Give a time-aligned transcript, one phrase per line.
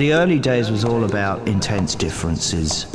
[0.00, 2.86] the early days was all about intense differences.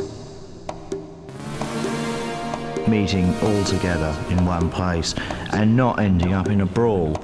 [2.88, 5.14] Meeting all together in one place
[5.52, 7.14] and not ending up in a brawl.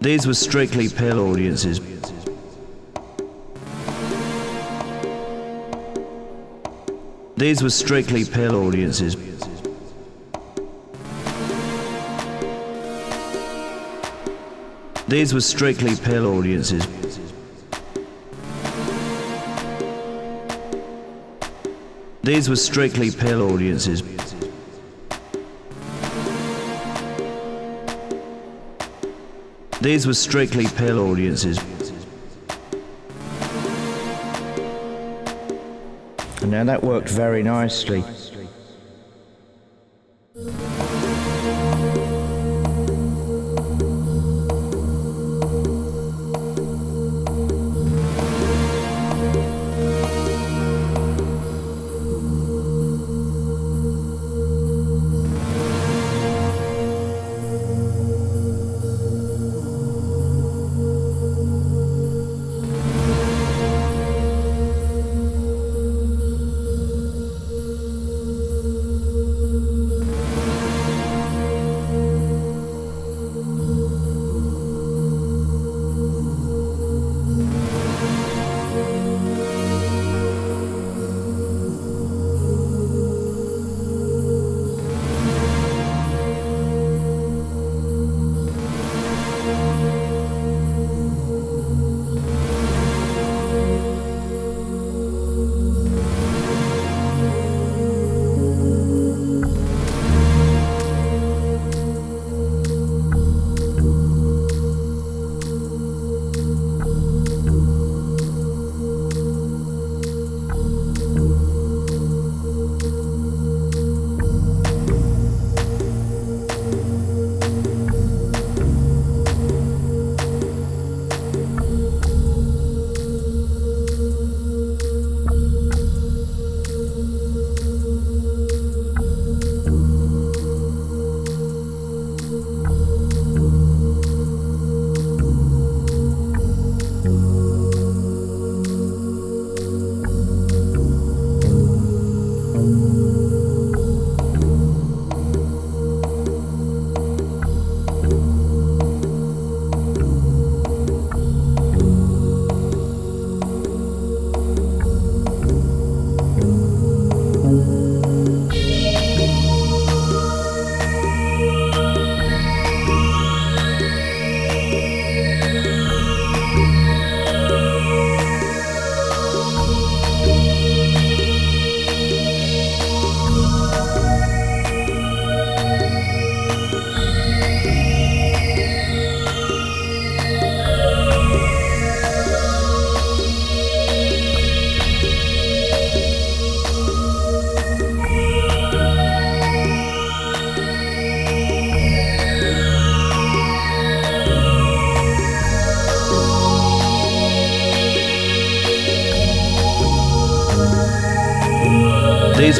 [0.00, 1.78] These were strictly pill audiences.
[7.36, 9.25] These were strictly pill audiences.
[15.08, 16.84] These were strictly pill audiences.
[22.24, 24.02] These were strictly pill audiences.
[29.80, 31.58] These were strictly pill audiences.
[36.42, 38.02] And now that worked very nicely.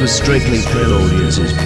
[0.06, 1.65] Were strictly pill audiences.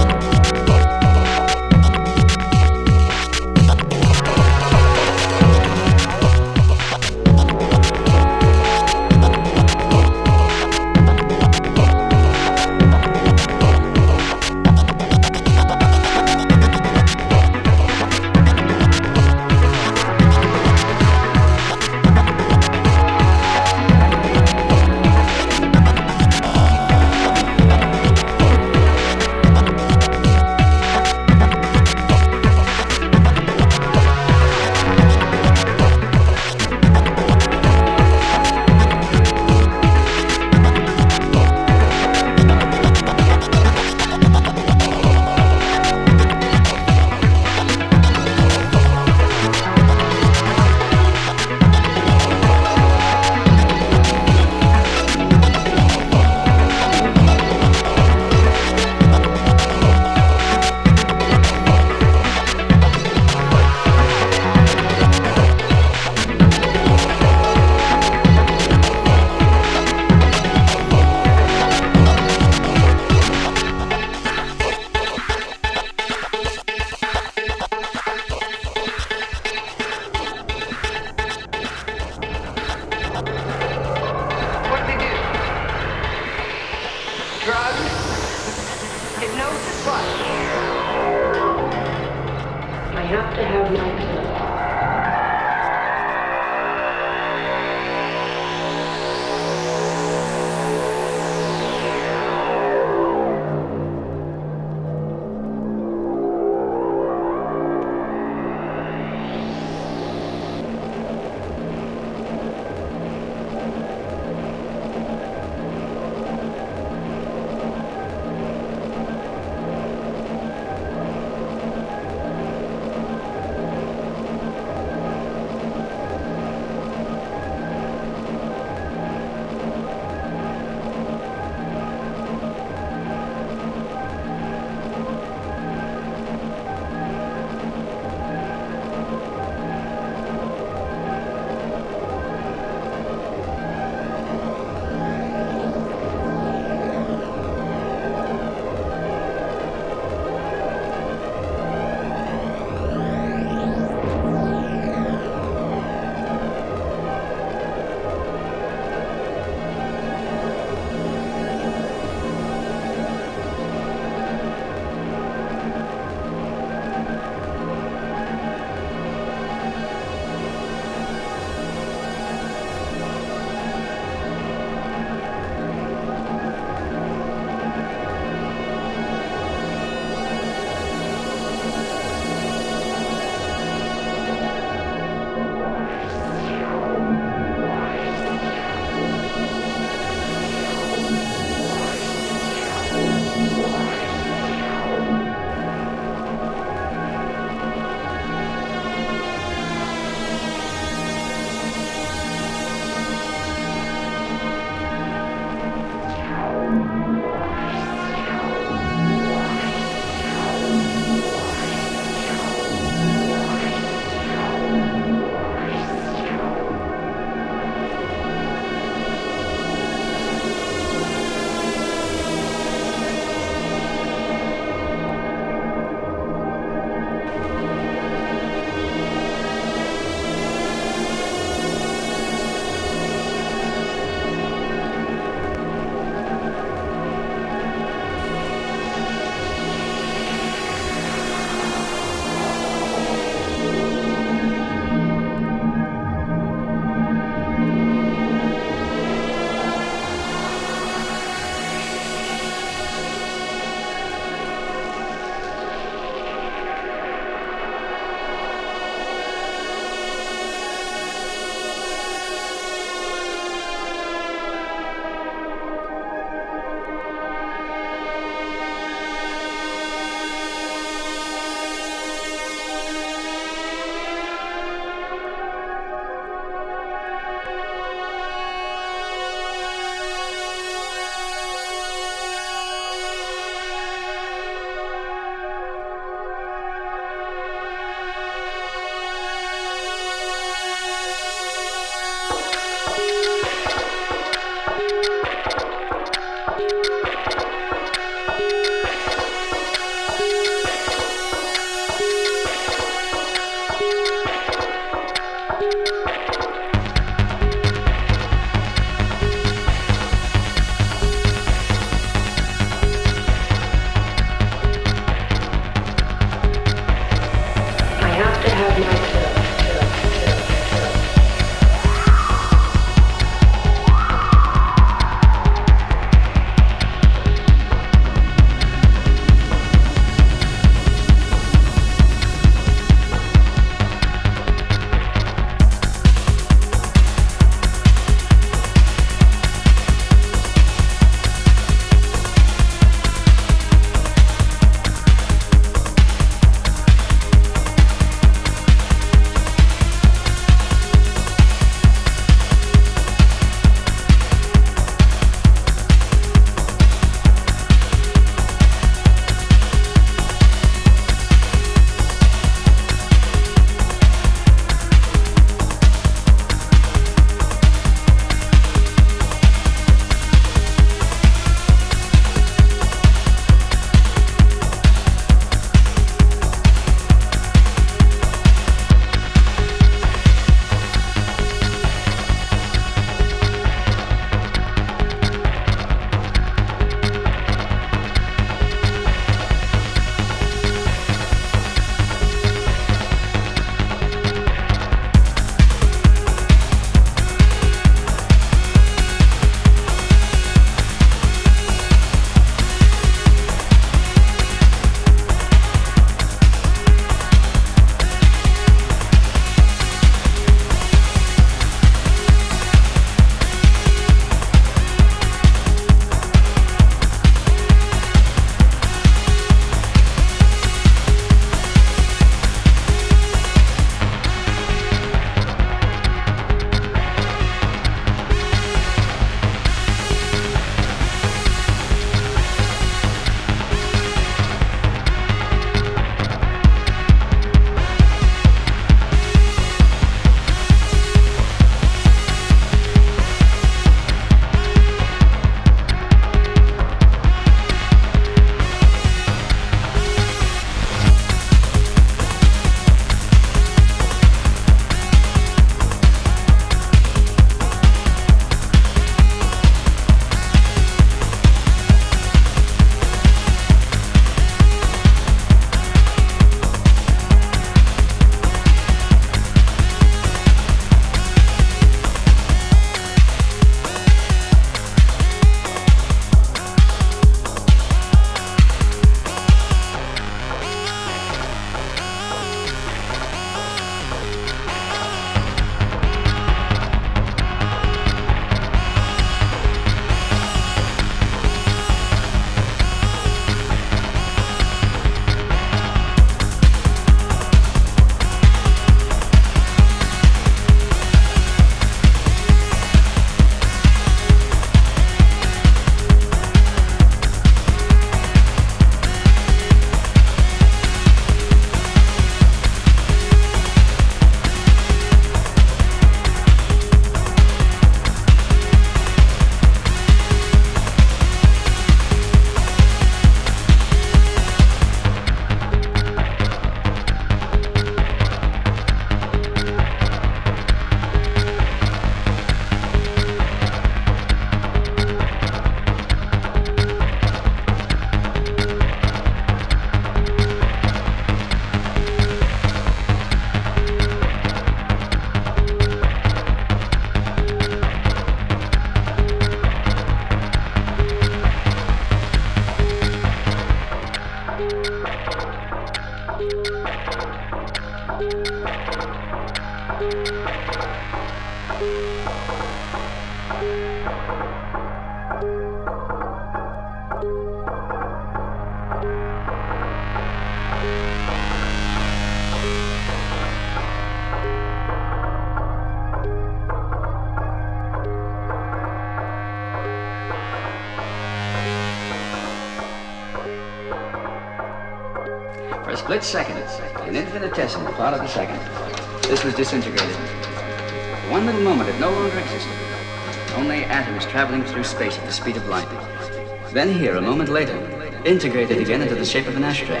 [598.30, 600.00] Integrated again into the shape of an ashtray.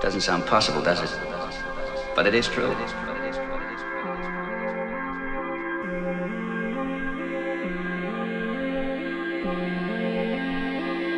[0.00, 1.10] Doesn't sound possible, does it?
[2.16, 2.74] But it is true.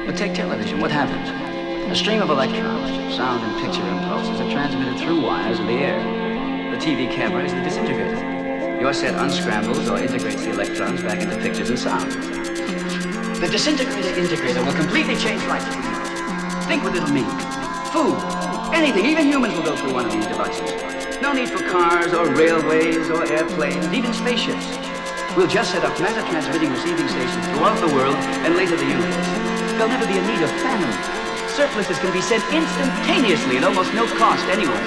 [0.05, 0.81] But take television.
[0.81, 1.31] What happens?
[1.89, 6.73] A stream of electrons, sound and picture impulses are transmitted through wires in the air.
[6.73, 8.81] The TV camera is the disintegrator.
[8.81, 12.30] Your set unscrambles or integrates the electrons back into pictures and sound.
[13.41, 15.65] The disintegrator integrator will completely change life.
[16.69, 17.25] Think what it'll mean.
[17.91, 18.21] Food,
[18.75, 20.71] anything, even humans will go through one of these devices.
[21.23, 24.67] No need for cars or railways or airplanes, even spaceships.
[25.37, 29.27] We'll just set up matter transmitting receiving stations throughout the world and later the universe.
[29.75, 31.21] There'll never be a need of famine
[31.61, 34.81] surpluses can be sent instantaneously at almost no cost anywhere.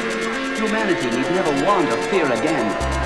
[0.58, 3.03] Humanity need never want or fear again.